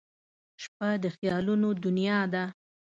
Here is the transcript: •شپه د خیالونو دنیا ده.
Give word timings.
•شپه 0.61 0.89
د 1.03 1.05
خیالونو 1.15 1.67
دنیا 1.83 2.19
ده. 2.33 2.43